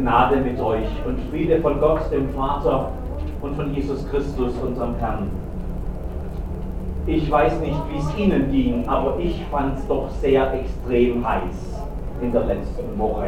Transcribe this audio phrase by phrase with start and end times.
[0.00, 2.88] Gnade mit euch und Friede von Gott, dem Vater
[3.42, 5.28] und von Jesus Christus, unserem Herrn.
[7.06, 11.82] Ich weiß nicht, wie es Ihnen ging, aber ich fand es doch sehr extrem heiß
[12.22, 13.26] in der letzten Woche.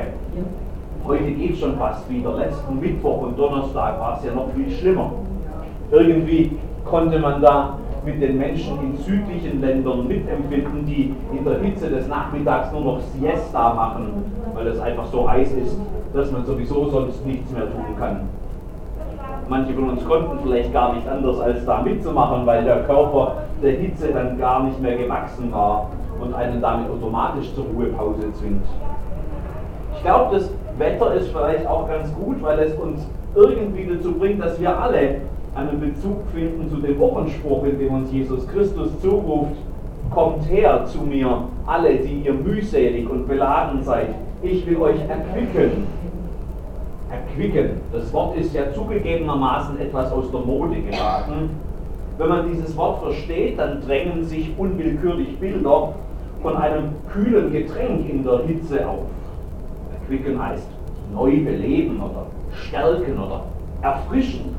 [1.07, 2.37] Heute geht schon fast wieder.
[2.37, 5.13] Letzten Mittwoch und Donnerstag war es ja noch viel schlimmer.
[5.91, 6.53] Irgendwie
[6.87, 12.09] konnte man da mit den Menschen in südlichen Ländern mitempfinden, die in der Hitze des
[12.09, 15.77] Nachmittags nur noch Siesta machen, weil es einfach so heiß ist,
[16.15, 18.21] dass man sowieso sonst nichts mehr tun kann.
[19.49, 23.73] Manche von uns konnten vielleicht gar nicht anders als da mitzumachen, weil der Körper der
[23.73, 28.65] Hitze dann gar nicht mehr gewachsen war und einen damit automatisch zur Ruhepause zwingt.
[29.97, 34.43] Ich glaube, das Wetter ist vielleicht auch ganz gut, weil es uns irgendwie dazu bringt,
[34.43, 35.17] dass wir alle
[35.55, 39.57] einen Bezug finden zu dem Wochenspruch, in dem uns Jesus Christus zuruft,
[40.11, 44.09] kommt her zu mir, alle, die ihr mühselig und beladen seid,
[44.43, 45.87] ich will euch erquicken.
[47.13, 51.51] Erquicken, das Wort ist ja zugegebenermaßen etwas aus der Mode geraten.
[52.17, 55.93] Wenn man dieses Wort versteht, dann drängen sich unwillkürlich Bilder
[56.41, 59.05] von einem kühlen Getränk in der Hitze auf.
[59.93, 60.67] Erquicken heißt
[61.13, 63.43] neu beleben oder stärken oder
[63.83, 64.55] erfrischen.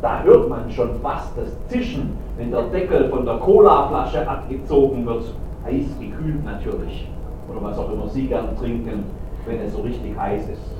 [0.00, 5.24] Da hört man schon fast das Zischen, wenn der Deckel von der Colaflasche abgezogen wird.
[5.66, 7.06] Heiß gekühlt natürlich.
[7.50, 9.04] Oder was auch immer Sie gern trinken,
[9.44, 10.77] wenn es so richtig heiß ist.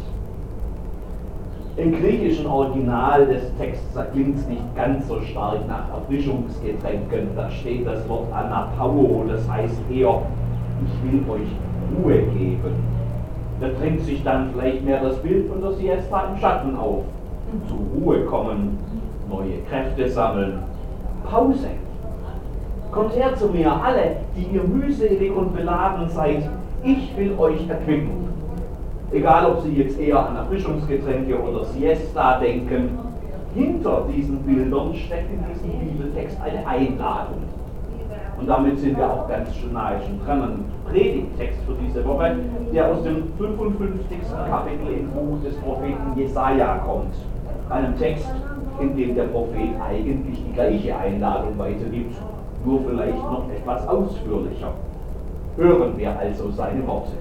[1.79, 7.29] Im griechischen Original des Texts klingt es nicht ganz so stark nach Erfrischungsgetränken.
[7.37, 10.23] Da steht das Wort Anapau, das heißt eher,
[10.85, 11.49] ich will euch
[11.97, 12.75] Ruhe geben.
[13.61, 17.05] Da drängt sich dann vielleicht mehr das Bild von der Siesta im Schatten auf.
[17.69, 18.77] Zur Ruhe kommen,
[19.31, 20.59] neue Kräfte sammeln.
[21.31, 21.69] Pause.
[22.91, 26.43] Kommt her zu mir, alle, die ihr mühselig und beladen seid.
[26.83, 28.29] Ich will euch erquicken.
[29.11, 32.91] Egal, ob Sie jetzt eher an Erfrischungsgetränke oder Siesta denken,
[33.55, 37.43] hinter diesen Bildern steckt in diesem Bibeltext eine Einladung.
[38.39, 42.37] Und damit sind wir auch ganz schön nahe schon dran an Predigtext für diese Woche,
[42.73, 44.19] der aus dem 55.
[44.49, 47.15] Kapitel im Buch des Propheten Jesaja kommt.
[47.71, 48.31] Einem Text,
[48.79, 52.15] in dem der Prophet eigentlich die gleiche Einladung weitergibt,
[52.65, 54.73] nur vielleicht noch etwas ausführlicher.
[55.57, 57.13] Hören wir also seine Worte.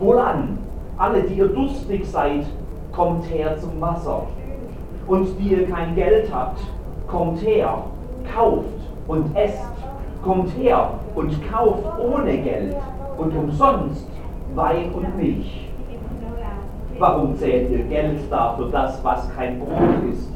[0.00, 0.58] Wohlan,
[0.96, 2.46] alle, die ihr durstig seid,
[2.92, 4.22] kommt her zum Wasser.
[5.06, 6.60] Und die ihr kein Geld habt,
[7.06, 7.84] kommt her,
[8.34, 8.66] kauft
[9.06, 9.64] und esst.
[10.22, 12.76] Kommt her und kauft ohne Geld
[13.16, 14.06] und umsonst
[14.54, 15.68] Wein und Milch
[16.98, 20.32] Warum zählt ihr Geld da für das, was kein Brot ist?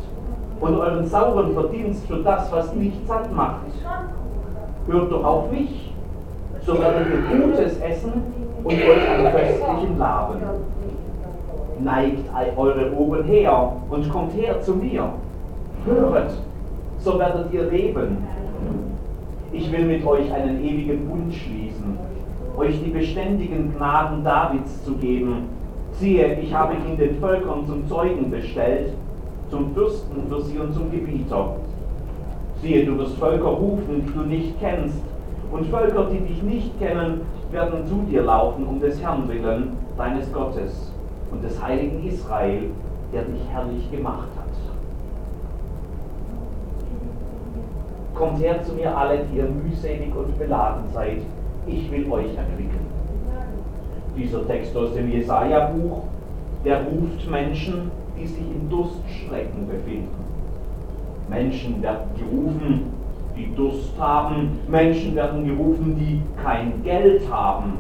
[0.61, 3.67] Und euren sauren Verdienst für das, was nicht satt macht?
[4.87, 5.92] Hört doch auf mich,
[6.67, 8.13] so werdet ihr Gutes essen
[8.63, 10.39] und euch an köstlichen laben.
[11.81, 12.25] Neigt
[12.57, 15.09] eure Ohren her und kommt her zu mir.
[15.85, 16.31] Höret,
[16.99, 18.19] so werdet ihr leben.
[19.53, 21.99] Ich will mit euch einen ewigen Bund schließen,
[22.57, 25.49] euch die beständigen Gnaden Davids zu geben,
[25.99, 28.95] Siehe, ich habe ihn den Völkern zum Zeugen bestellt,
[29.51, 31.57] zum Fürsten für sie und zum Gebieter.
[32.61, 34.99] Siehe, du wirst Völker rufen, die du nicht kennst,
[35.53, 37.21] und Völker, die dich nicht kennen,
[37.51, 40.93] werden zu dir laufen um des Herrn willen, deines Gottes
[41.31, 42.71] und des heiligen Israel,
[43.13, 44.43] der dich herrlich gemacht hat.
[48.15, 51.23] Kommt her zu mir alle, die ihr mühselig und beladen seid,
[51.67, 52.93] ich will euch erquicken
[54.17, 56.03] dieser Text aus dem Jesaja-Buch,
[56.65, 60.09] der ruft Menschen, die sich in Durststrecken befinden.
[61.29, 62.93] Menschen werden gerufen,
[63.57, 64.59] Durst haben.
[64.69, 67.79] Menschen werden gerufen, die kein Geld haben.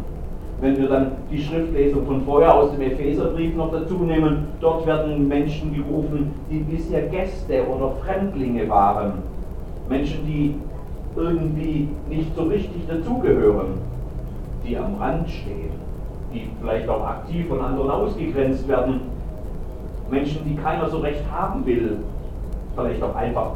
[0.60, 5.27] Wenn wir dann die Schriftlesung von vorher aus dem Epheserbrief noch dazu nehmen, dort werden
[5.27, 9.15] Menschen gerufen, die bisher Gäste oder Fremdlinge waren.
[9.88, 10.55] Menschen, die
[11.16, 13.78] irgendwie nicht so richtig dazugehören,
[14.65, 15.82] die am Rand stehen
[16.32, 19.00] die vielleicht auch aktiv von anderen ausgegrenzt werden,
[20.11, 21.99] Menschen, die keiner so recht haben will,
[22.75, 23.52] vielleicht auch einfach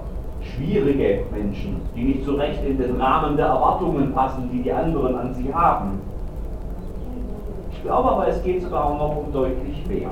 [0.55, 5.17] schwierige Menschen, die nicht so recht in den Rahmen der Erwartungen passen, die die anderen
[5.17, 6.01] an sie haben.
[7.73, 10.11] Ich glaube aber, es geht sogar auch noch um deutlich mehr.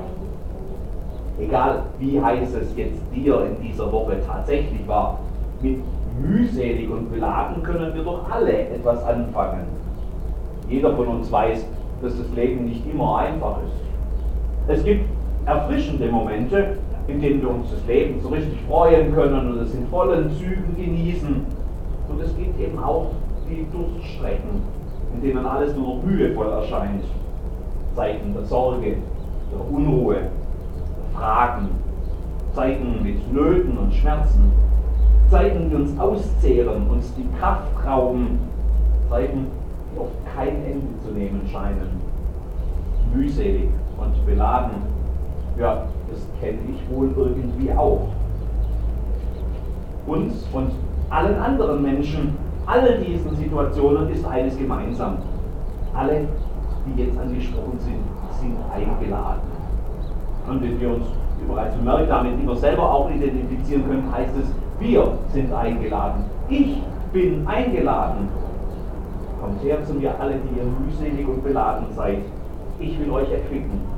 [1.39, 5.19] Egal wie heiß es jetzt dir in dieser Woche tatsächlich war,
[5.61, 5.79] mit
[6.21, 9.65] mühselig und beladen können wir doch alle etwas anfangen.
[10.69, 11.65] Jeder von uns weiß,
[12.01, 14.77] dass das Leben nicht immer einfach ist.
[14.77, 15.05] Es gibt
[15.45, 16.77] erfrischende Momente,
[17.07, 20.75] in denen wir uns das Leben so richtig freuen können und es in vollen Zügen
[20.75, 21.45] genießen.
[22.09, 23.11] Und es gibt eben auch
[23.49, 24.61] die Durststrecken,
[25.13, 27.03] in denen alles nur noch mühevoll erscheint.
[27.95, 28.97] Zeiten der Sorge,
[29.51, 31.69] der Unruhe, der Fragen,
[32.53, 34.51] Zeiten mit Nöten und Schmerzen,
[35.29, 38.39] Zeiten, die uns auszehren, uns die Kraft rauben,
[39.09, 39.47] Zeiten,
[39.93, 42.01] die oft kein Ende zu nehmen scheinen,
[43.13, 44.81] mühselig und beladen.
[45.57, 48.07] Ja, das kenne ich wohl irgendwie auch.
[50.07, 50.71] Uns und
[51.09, 55.17] allen anderen Menschen, all diesen Situationen ist eines gemeinsam.
[55.93, 56.27] Alle,
[56.85, 57.99] die jetzt angesprochen sind,
[58.39, 59.41] sind eingeladen.
[60.47, 61.05] Und wenn wir uns
[61.47, 64.47] bereits bemerkt, damit immer selber auch identifizieren können, heißt es,
[64.79, 66.25] wir sind eingeladen.
[66.49, 66.81] Ich
[67.13, 68.27] bin eingeladen.
[69.41, 72.19] Kommt her zu mir alle, die ihr mühselig und beladen seid.
[72.79, 73.94] Ich will euch erquicken.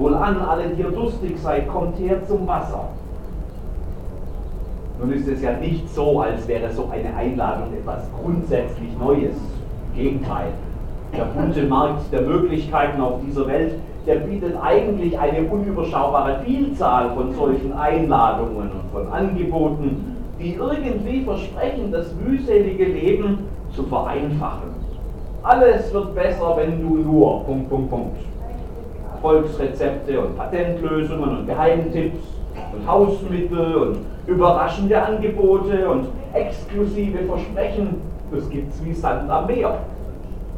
[0.00, 2.88] Wohlan alle, die ihr durstig seid, kommt her zum Wasser.
[4.98, 9.36] Nun ist es ja nicht so, als wäre so eine Einladung etwas grundsätzlich Neues.
[9.92, 10.48] Im Gegenteil.
[11.16, 13.74] Der bunte Markt der Möglichkeiten auf dieser Welt
[14.06, 21.92] der bietet eigentlich eine unüberschaubare Vielzahl von solchen Einladungen und von Angeboten, die irgendwie versprechen,
[21.92, 23.40] das mühselige Leben
[23.74, 24.70] zu vereinfachen.
[25.42, 27.44] Alles wird besser, wenn du nur.
[27.44, 28.16] Punkt, Punkt, Punkt.
[29.20, 32.20] Erfolgsrezepte und Patentlösungen und Geheimtipps
[32.72, 38.00] und Hausmittel und überraschende Angebote und exklusive Versprechen,
[38.32, 39.74] das gibt es wie Sand am Meer.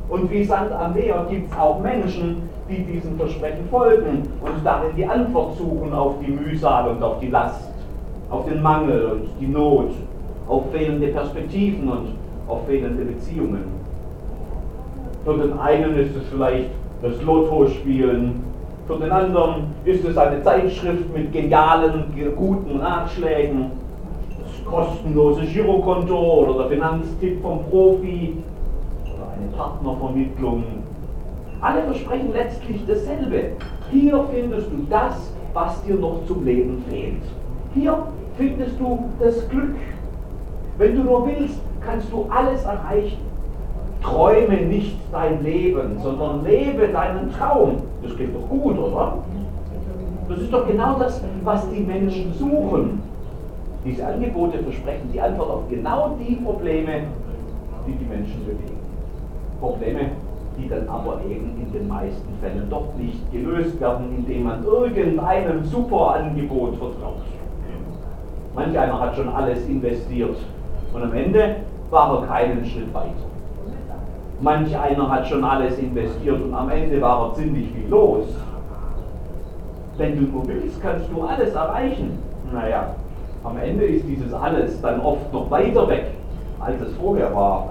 [0.08, 4.90] Und wie Sand am Meer gibt es auch Menschen, die diesen Versprechen folgen und darin
[4.96, 7.68] die Antwort suchen auf die Mühsal und auf die Last,
[8.30, 9.90] auf den Mangel und die Not,
[10.48, 12.08] auf fehlende Perspektiven und
[12.46, 13.64] auf fehlende Beziehungen.
[15.24, 16.70] Für den einen ist es vielleicht
[17.02, 18.51] das Lotto-Spielen,
[18.86, 22.04] für den anderen ist es eine Zeitschrift mit genialen,
[22.36, 23.70] guten Ratschlägen,
[24.40, 28.38] das kostenlose Girokonto oder der Finanztipp vom Profi,
[29.04, 30.64] eine Partnervermittlung.
[31.60, 33.52] Alle versprechen letztlich dasselbe.
[33.90, 37.22] Hier findest du das, was dir noch zum Leben fehlt.
[37.74, 38.06] Hier
[38.36, 39.76] findest du das Glück.
[40.78, 43.31] Wenn du nur willst, kannst du alles erreichen.
[44.02, 47.76] Träume nicht dein Leben, sondern lebe deinen Traum.
[48.02, 49.18] Das klingt doch gut, oder?
[50.28, 53.02] Das ist doch genau das, was die Menschen suchen.
[53.84, 57.02] Diese Angebote versprechen die Antwort auf genau die Probleme,
[57.86, 58.78] die die Menschen bewegen.
[59.60, 60.00] Probleme,
[60.58, 65.64] die dann aber eben in den meisten Fällen doch nicht gelöst werden, indem man irgendeinem
[65.64, 67.22] super Angebot vertraut.
[68.54, 70.36] Manch einer hat schon alles investiert
[70.92, 71.56] und am Ende
[71.90, 73.31] war er keinen Schritt weiter.
[74.42, 78.26] Manch einer hat schon alles investiert und am Ende war er ziemlich viel los.
[79.96, 82.18] Wenn du nur willst, kannst du alles erreichen.
[82.52, 82.96] Naja,
[83.44, 86.06] am Ende ist dieses alles dann oft noch weiter weg,
[86.58, 87.68] als es vorher war.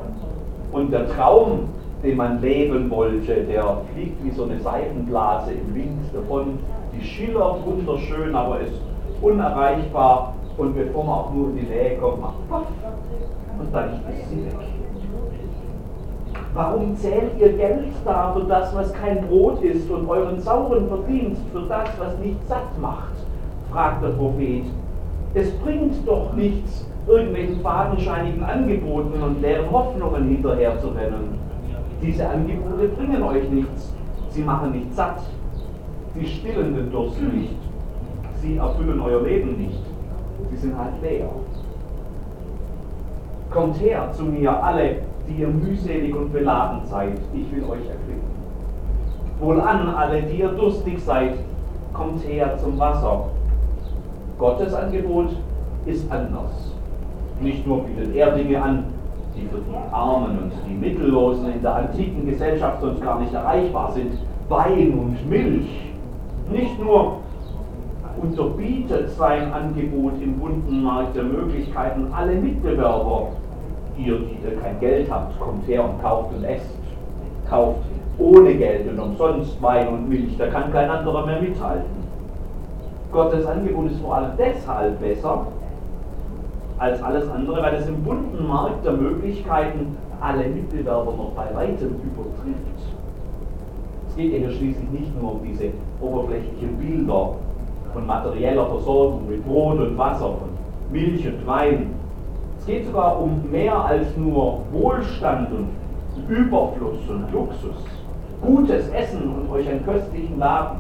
[0.72, 1.68] Und der Traum,
[2.06, 6.58] den man leben wollte, der fliegt wie so eine Seifenblase im Wind davon.
[6.96, 8.80] Die schillert wunderschön, aber ist
[9.22, 10.36] unerreichbar.
[10.58, 12.68] Und bevor man auch nur in die Nähe kommt, macht Puff
[13.60, 14.91] und dann ist sie weg.
[16.54, 21.42] Warum zählt ihr Geld da für das, was kein Brot ist, und euren sauren Verdienst
[21.54, 23.14] für das, was nicht satt macht?
[23.72, 24.66] fragt der Prophet.
[25.34, 31.40] Es bringt doch nichts, irgendwelchen fadenscheinigen Angeboten und leeren Hoffnungen hinterher zu rennen.
[32.02, 33.94] Diese Angebote bringen euch nichts.
[34.30, 35.22] Sie machen nicht satt.
[36.16, 37.56] Sie stillen den Durst nicht.
[38.42, 39.84] Sie erfüllen euer Leben nicht.
[40.50, 41.30] Sie sind halt leer.
[43.50, 44.98] Kommt her zu mir alle,
[45.32, 47.20] die ihr mühselig und beladen seid.
[47.34, 48.32] Ich will euch erquicken.
[49.40, 51.34] Wohlan alle, die ihr durstig seid,
[51.94, 53.26] kommt her zum Wasser.
[54.38, 55.30] Gottes Angebot
[55.86, 56.74] ist anders.
[57.42, 58.86] Nicht nur bietet er Dinge an,
[59.36, 63.92] die für die Armen und die Mittellosen in der antiken Gesellschaft sonst gar nicht erreichbar
[63.92, 64.14] sind.
[64.50, 65.92] Wein und Milch.
[66.52, 67.18] Nicht nur
[68.22, 73.30] unterbietet sein Angebot im bunten Markt der Möglichkeiten alle Mitbewerber.
[74.04, 76.78] Ihr, die ihr kein Geld habt, kommt her und kauft und esst.
[77.50, 77.80] Kauft
[78.18, 82.02] ohne Geld und umsonst Wein und Milch, da kann kein anderer mehr mithalten.
[83.12, 85.48] Gottes Angebot ist vor allem deshalb besser,
[86.78, 91.90] als alles andere, weil es im bunten Markt der Möglichkeiten alle Mitbewerber noch bei weitem
[91.90, 92.96] übertrifft.
[94.08, 97.34] Es geht ja hier schließlich nicht nur um diese oberflächlichen Bilder
[97.94, 100.50] von materieller Versorgung mit Brot und Wasser, von
[100.92, 102.01] Milch und Wein.
[102.62, 105.70] Es geht sogar um mehr als nur Wohlstand und
[106.30, 107.84] Überfluss und Luxus,
[108.40, 110.78] gutes Essen und euch einen köstlichen Laden.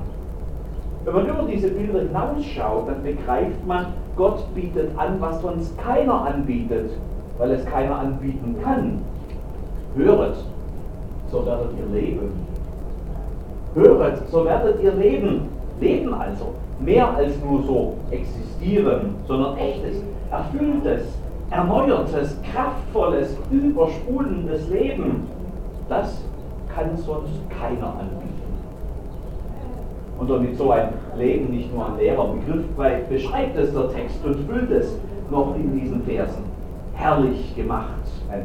[1.04, 6.22] Wenn man über diese Bilder hinausschaut, dann begreift man, Gott bietet an, was sonst keiner
[6.22, 6.92] anbietet,
[7.40, 9.00] weil es keiner anbieten kann.
[9.96, 10.36] Höret,
[11.32, 12.32] so werdet ihr leben.
[13.74, 15.48] Höret, so werdet ihr leben.
[15.80, 21.08] Leben also, mehr als nur so existieren, sondern echtes, erfülltes,
[21.52, 25.28] erneuertes, kraftvolles, übersprudelndes Leben,
[25.90, 26.24] das
[26.74, 28.32] kann sonst keiner anbieten.
[30.18, 32.64] Und damit so ein Leben nicht nur ein leerer Begriff
[33.10, 34.96] beschreibt es der Text und füllt es
[35.30, 36.44] noch in diesen Versen.
[36.94, 38.44] Herrlich gemacht, ein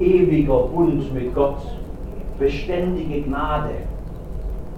[0.00, 1.60] ewiger Bund mit Gott,
[2.38, 3.70] beständige Gnade.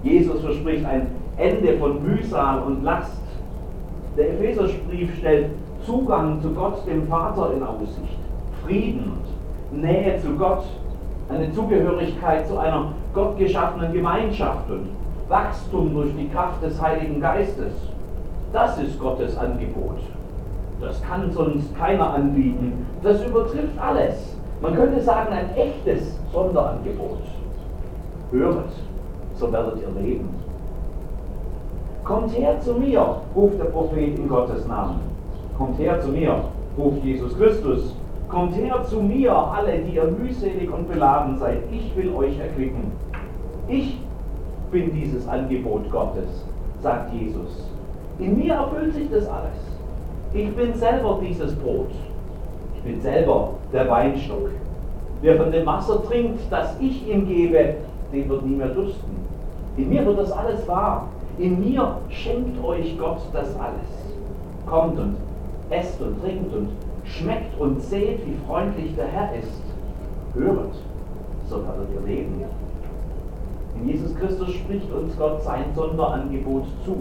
[0.02, 1.06] Jesus verspricht ein
[1.36, 3.22] Ende von Mühsal und Last.
[4.16, 5.50] Der Epheserbrief stellt
[5.90, 8.18] Zugang zu Gott, dem Vater, in Aussicht.
[8.64, 9.10] Frieden
[9.72, 10.62] Nähe zu Gott,
[11.28, 14.88] eine Zugehörigkeit zu einer gottgeschaffenen Gemeinschaft und
[15.28, 17.72] Wachstum durch die Kraft des Heiligen Geistes.
[18.52, 19.98] Das ist Gottes Angebot.
[20.80, 22.86] Das kann sonst keiner anbieten.
[23.02, 24.36] Das übertrifft alles.
[24.62, 27.22] Man könnte sagen, ein echtes Sonderangebot.
[28.30, 28.72] Höret,
[29.34, 30.28] so werdet ihr leben.
[32.04, 35.09] Kommt her zu mir, ruft der Prophet in Gottes Namen.
[35.60, 36.44] Kommt her zu mir,
[36.78, 37.94] ruft Jesus Christus.
[38.30, 41.58] Kommt her zu mir, alle, die ihr mühselig und beladen seid.
[41.70, 42.90] Ich will euch erquicken.
[43.68, 43.98] Ich
[44.72, 46.46] bin dieses Angebot Gottes,
[46.80, 47.68] sagt Jesus.
[48.18, 49.60] In mir erfüllt sich das alles.
[50.32, 51.90] Ich bin selber dieses Brot.
[52.76, 54.48] Ich bin selber der Weinstock.
[55.20, 57.74] Wer von dem Wasser trinkt, das ich ihm gebe,
[58.14, 59.10] den wird nie mehr dursten.
[59.76, 61.08] In mir wird das alles wahr.
[61.36, 64.16] In mir schenkt euch Gott das alles.
[64.66, 65.16] Kommt und
[65.70, 66.68] esst und trinkt und
[67.04, 69.62] schmeckt und seht, wie freundlich der Herr ist.
[70.34, 70.74] Höret,
[71.48, 72.44] so werdet ihr leben.
[73.80, 76.96] In Jesus Christus spricht uns Gott sein Sonderangebot zu.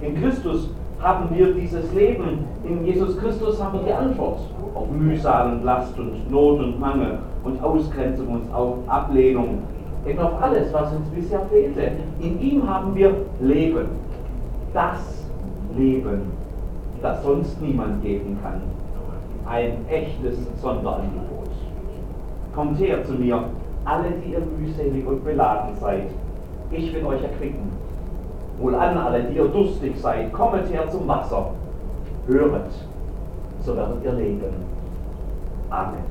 [0.00, 0.70] In Christus
[1.00, 2.46] haben wir dieses Leben.
[2.64, 4.40] In Jesus Christus haben wir die Antwort
[4.74, 9.62] auf Mühsal und Last und Not und Mangel und Ausgrenzung und Ablehnung.
[10.06, 11.92] Eben auf alles, was uns bisher fehlte.
[12.20, 13.86] In ihm haben wir Leben.
[14.72, 15.26] Das
[15.76, 16.22] Leben,
[17.02, 18.62] das sonst niemand geben kann.
[19.46, 21.50] Ein echtes Sonderangebot.
[22.54, 23.44] Kommt her zu mir,
[23.84, 26.08] alle, die ihr mühselig und beladen seid.
[26.70, 27.70] Ich will euch erquicken.
[28.58, 31.50] Wohlan alle, die ihr durstig seid, kommet her zum Wasser.
[32.26, 32.72] Höret,
[33.64, 34.54] so werdet ihr leben.
[35.70, 36.04] Amen.